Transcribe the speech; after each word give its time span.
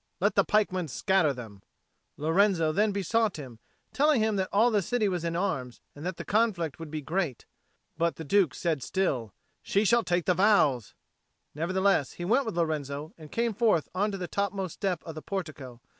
Let 0.19 0.33
the 0.33 0.43
pikemen 0.43 0.87
scatter 0.87 1.31
them." 1.31 1.61
Lorenzo 2.17 2.71
then 2.71 2.91
besought 2.91 3.37
him, 3.37 3.59
telling 3.93 4.19
him 4.19 4.35
that 4.37 4.49
all 4.51 4.71
the 4.71 4.81
city 4.81 5.07
was 5.07 5.23
in 5.23 5.35
arms, 5.35 5.79
and 5.95 6.03
that 6.07 6.17
the 6.17 6.25
conflict 6.25 6.79
would 6.79 6.89
be 6.89 7.01
great. 7.01 7.45
But 7.99 8.15
the 8.15 8.23
Duke 8.23 8.55
said 8.55 8.81
still, 8.81 9.31
"She 9.61 9.85
shall 9.85 10.01
take 10.03 10.25
the 10.25 10.33
vows!" 10.33 10.95
Nevertheless 11.53 12.13
he 12.13 12.25
went 12.25 12.47
with 12.47 12.57
Lorenzo, 12.57 13.13
and 13.15 13.31
came 13.31 13.53
forth 13.53 13.89
on 13.93 14.09
to 14.09 14.17
the 14.17 14.27
topmost 14.27 14.73
step 14.73 15.03
of 15.03 15.13
the 15.13 15.21
portico. 15.21 15.81